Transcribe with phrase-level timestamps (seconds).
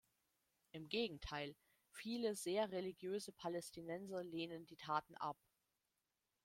[0.71, 1.55] Im Gegenteil:
[1.91, 5.37] viele sehr religiöse Palästinenser lehnen die Taten ab.